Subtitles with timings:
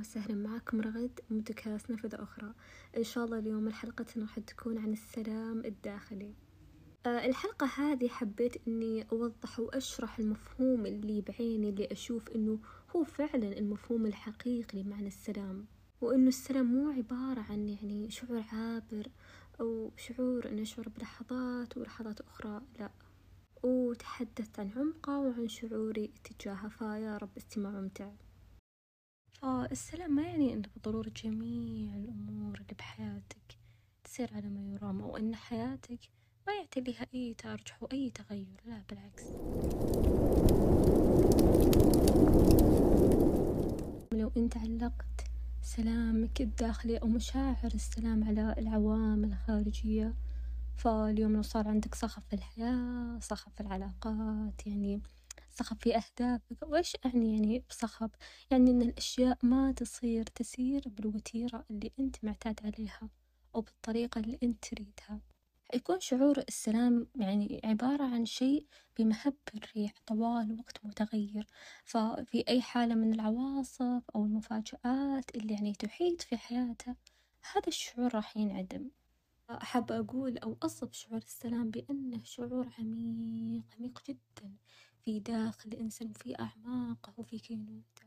[0.00, 2.54] وسهلا معكم رغد بودكاست نافذة أخرى.
[2.96, 6.34] إن شاء الله اليوم حلقتنا راح تكون عن السلام الداخلي.
[7.06, 12.58] آه، الحلقة هذه حبيت إني أوضح وأشرح المفهوم اللي بعيني اللي أشوف إنه
[12.96, 15.66] هو فعلا المفهوم الحقيقي لمعنى السلام.
[16.00, 19.10] وإنه السلام مو عبارة عن يعني شعور عابر
[19.60, 22.90] أو شعور نشعر بلحظات ولحظات أخرى لا.
[23.62, 28.10] وتحدثت عن عمقه وعن شعوري تجاهه فيا رب استماع ممتع.
[29.44, 33.58] فالسلام ما يعني أنه بالضرورة جميع الأمور اللي بحياتك
[34.04, 35.98] تصير على ما يرام أو أن حياتك
[36.46, 38.60] ما يعتليها أي ترجح وأي تغير.
[38.66, 39.22] لا بالعكس.
[44.12, 45.24] لو أنت علقت
[45.62, 50.14] سلامك الداخلي أو مشاعر السلام على العوامل الخارجية
[50.76, 55.00] فاليوم لو صار عندك صخب في الحياة صخب في العلاقات يعني
[55.54, 58.10] صخب في أهدافك وإيش أعني يعني بصخب؟
[58.50, 63.10] يعني إن الأشياء ما تصير تسير بالوتيرة اللي أنت معتاد عليها
[63.54, 65.20] أو بالطريقة اللي أنت تريدها.
[65.74, 68.66] يكون شعور السلام يعني عبارة عن شيء
[68.98, 71.46] بمهب الريح طوال وقت متغير.
[71.84, 76.94] ففي أي حالة من العواصف أو المفاجآت اللي يعني تحيط في حياته
[77.52, 78.90] هذا الشعور راح ينعدم.
[79.50, 84.52] أحب أقول أو أصف شعور السلام بأنه شعور عميق عميق جدا.
[85.04, 88.02] في داخل الإنسان وفي أعماقه وفي كينونته.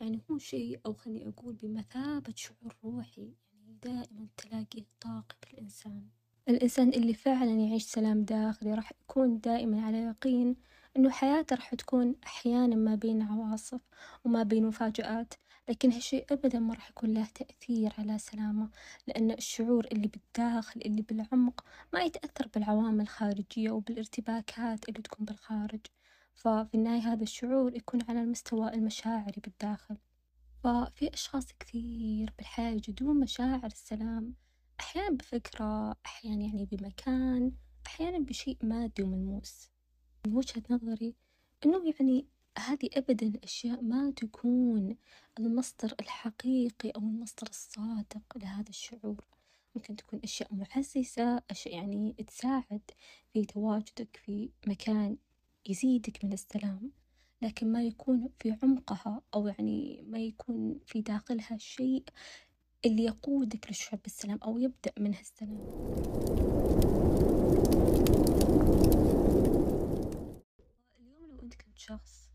[0.00, 6.08] يعني هو شيء أو خليني أقول بمثابة شعور روحي يعني دائما تلاقيه طاقة الإنسان.
[6.48, 10.56] الإنسان اللي فعلا يعيش سلام داخلي راح يكون دائما على يقين
[10.96, 13.80] إنه حياته راح تكون أحيانا ما بين عواصف
[14.24, 15.34] وما بين مفاجآت
[15.68, 18.70] لكن هالشي أبدا ما راح يكون له تأثير على سلامه
[19.06, 25.80] لأن الشعور اللي بالداخل اللي بالعمق ما يتأثر بالعوامل الخارجية وبالارتباكات اللي تكون بالخارج.
[26.34, 29.96] ففي النهاية هذا الشعور يكون على المستوى المشاعري بالداخل.
[30.64, 34.34] ففي أشخاص كثير بالحياة يجدون مشاعر السلام
[34.80, 37.52] أحيانا بفكرة أحيانا يعني بمكان
[37.86, 39.70] أحيانا بشيء مادي وملموس.
[40.26, 41.14] من وجهة نظري
[41.66, 42.26] إنه يعني
[42.58, 44.96] هذه أبدا أشياء ما تكون
[45.38, 49.24] المصدر الحقيقي أو المصدر الصادق لهذا الشعور.
[49.74, 52.80] ممكن تكون أشياء معززة أشياء يعني تساعد
[53.32, 55.16] في تواجدك في مكان
[55.66, 56.90] يزيدك من السلام
[57.42, 62.04] لكن ما يكون في عمقها أو يعني ما يكون في داخلها شيء
[62.84, 65.60] اللي يقودك للشعور بالسلام أو يبدأ منها السلام.
[71.00, 72.28] اليوم لو أنت كنت شخص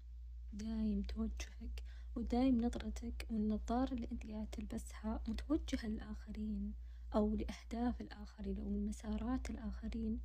[0.53, 1.83] دايم توجهك
[2.15, 6.73] ودايم نظرتك والنظارة اللي أنت قاعد تلبسها متوجهة للآخرين
[7.15, 10.19] أو لأهداف الآخرين أو مسارات الآخرين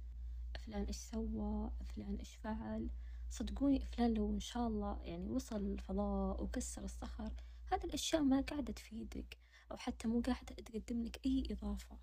[0.60, 2.90] فلان إيش سوى فلان إيش فعل.
[3.30, 7.32] صدقوني فلان لو إن شاء الله يعني وصل الفضاء وكسر الصخر
[7.72, 9.38] هذه الأشياء ما قاعدة تفيدك
[9.72, 11.98] أو حتى مو قاعدة تقدم لك أي إضافة.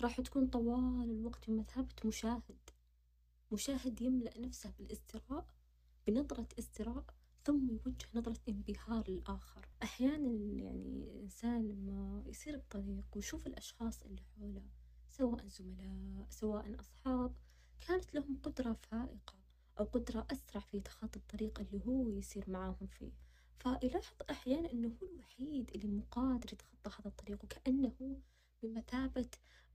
[0.00, 2.70] راح تكون طوال الوقت بمثابة مشاهد.
[3.52, 5.46] مشاهد يملأ نفسه بالازدراء
[6.06, 7.04] بنظرة ازدراء
[7.44, 9.68] ثم يوجه نظرة انبهار للآخر.
[9.82, 10.28] أحيانا
[10.62, 14.62] يعني الإنسان لما يصير بطريق ويشوف الأشخاص اللي حوله
[15.08, 17.34] سواء زملاء سواء أصحاب
[17.88, 19.34] كانت لهم قدرة فائقة
[19.78, 23.12] أو قدرة أسرع في تخطي الطريق اللي هو يصير معاهم فيه.
[23.58, 28.20] فيلاحظ أحيانا أنه هو الوحيد اللي مو قادر يتخطى هذا الطريق وكأنه
[28.62, 29.28] بمثابة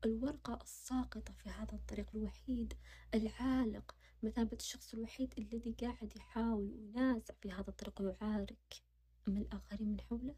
[0.05, 2.73] الورقة الساقطة في هذا الطريق الوحيد
[3.13, 8.81] العالق مثابة الشخص الوحيد الذي قاعد يحاول وينازع في هذا الطريق ويعارك.
[9.27, 10.35] أما الآخرين من حوله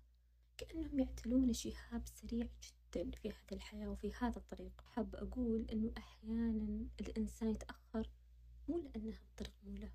[0.58, 2.79] كأنهم يعتلون شهاب سريع جدا.
[2.94, 4.82] في هذه الحياة وفي هذا الطريق.
[4.82, 8.10] حاب أقول أنه أحيانا الإنسان يتأخر
[8.70, 9.92] مو لأنها الطريق مو له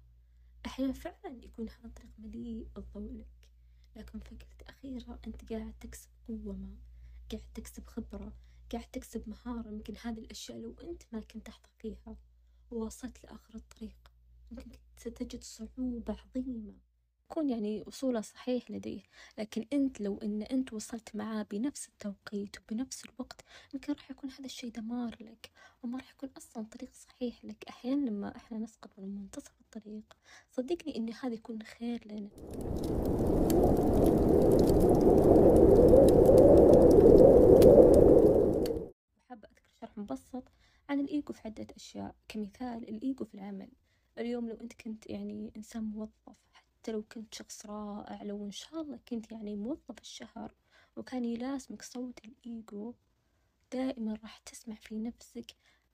[0.67, 3.49] أحيانا فعلا يكون هذا الطريق مليء بالضوء لك.
[3.97, 6.77] لكن فكرة أخيرة أنت قاعد تكسب قوة ما
[7.31, 8.33] قاعد تكسب خبرة
[8.73, 9.71] قاعد تكسب مهارة.
[9.71, 12.17] يمكن هذه الأشياء لو أنت ما كنت تحظى فيها
[12.71, 14.13] ووصلت لآخر الطريق
[14.51, 16.75] ممكن ستجد صعوبة عظيمة.
[17.35, 19.01] يكون يعني وصوله صحيح لديه
[19.39, 23.45] لكن أنت لو أن أنت وصلت معاه بنفس التوقيت وبنفس الوقت
[23.75, 25.51] يمكن راح يكون هذا الشيء دمار لك
[25.83, 27.65] وما راح يكون أصلا طريق صحيح لك.
[27.69, 30.17] أحيانا لما إحنا نسقط من منتصف الطريق
[30.51, 32.29] صدقني إن هذا يكون خير لنا.
[39.17, 40.45] وحابة أذكر شرح مبسط
[40.89, 43.69] عن الإيجو في عدة أشياء كمثال الإيجو في العمل.
[44.19, 46.29] اليوم لو أنت كنت يعني إنسان موظف
[46.85, 50.55] حتى لو كنت شخص رائع لو إن شاء الله كنت يعني موظف الشهر
[50.97, 52.95] وكان يلازمك صوت الإيجو
[53.73, 55.47] دائما راح تسمع في نفسك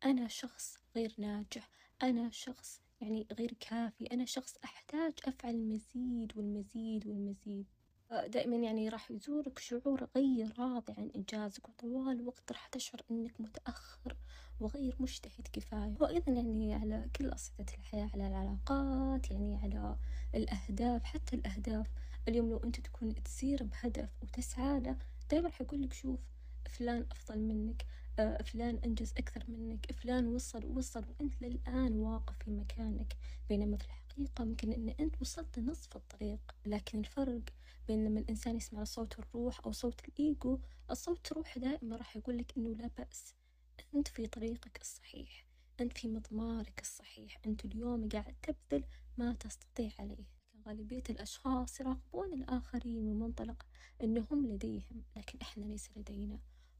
[0.04, 1.70] أنا شخص غير ناجح
[2.02, 7.66] أنا شخص يعني غير كافي أنا شخص أحتاج أفعل المزيد والمزيد والمزيد.
[8.10, 14.16] دائمًا يعني راح يزورك شعور غير راضي عن إنجازك وطوال الوقت راح تشعر إنك متأخر
[14.60, 19.96] وغير مجتهد كفاية، وأيضًا يعني على كل أصعدة الحياة على العلاقات يعني على
[20.34, 21.86] الأهداف حتى الأهداف.
[22.28, 24.96] اليوم لو أنت تكون تسير بهدف وتسعى له
[25.30, 26.20] دايمًا راح يقولك شوف
[26.68, 27.86] فلان أفضل منك
[28.44, 33.16] فلان أنجز أكثر منك فلان وصل ووصل وأنت للآن واقف في مكانك،
[33.48, 33.88] بينما في
[34.20, 37.40] الحقيقة ممكن إن أنت وصلت لنصف الطريق، لكن الفرق
[37.88, 40.58] بين لما الإنسان يسمع لصوت الروح أو صوت الإيجو،
[40.90, 43.34] الصوت الروح دائمًا راح يقولك إنه لا بأس.
[43.94, 45.44] أنت في طريقك الصحيح،
[45.80, 48.84] أنت في مضمارك الصحيح، أنت اليوم قاعد تبذل
[49.18, 50.24] ما تستطيع عليه،
[50.66, 53.66] غالبية الأشخاص يراقبون الآخرين من منطلق
[54.02, 56.38] إنه هم لديهم لكن إحنا ليس لدينا،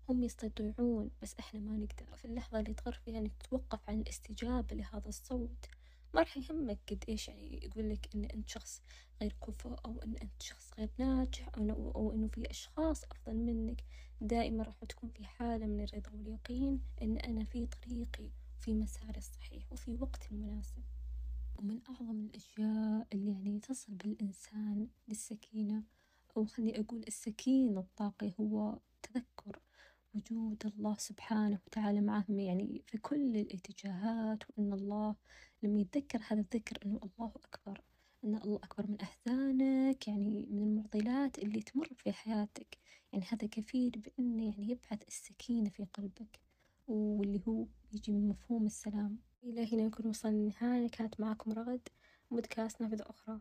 [0.09, 4.77] هم يستطيعون بس إحنا ما نقدر، في اللحظة اللي تقرر فيها إنك تتوقف عن الاستجابة
[4.77, 5.67] لهذا الصوت
[6.15, 8.83] ما راح يهمك قد إيش يعني يقولك إن أنت شخص
[9.23, 13.85] غير كفء أو إن أنت شخص غير ناجح أو أو إنه في أشخاص أفضل منك،
[14.21, 19.73] دائمًا راح تكون في حالة من الرضا واليقين إن أنا في طريقي وفي مساري الصحيح
[19.73, 20.83] وفي وقتي المناسب،
[21.57, 25.83] ومن أعظم الأشياء اللي يعني تصل بالإنسان للسكينة
[26.37, 29.50] أو خلني أقول السكين الطاقي هو تذكر
[30.15, 35.17] وجود الله سبحانه وتعالى معه يعني في كل الاتجاهات، وإن الله
[35.63, 37.81] لما يتذكر هذا الذكر إنه الله أكبر
[38.25, 42.79] إن الله أكبر من أحزانك يعني من المعضلات اللي تمر في حياتك،
[43.13, 46.41] يعني هذا كفيل بإنه يعني يبعث السكينة في قلبك،
[46.89, 50.89] واللي هو يجي من مفهوم السلام، إلى هنا نكون وصلنا للنهاية.
[50.89, 51.89] كانت معاكم رغد
[52.31, 53.41] بودكاست نافذة أخرى.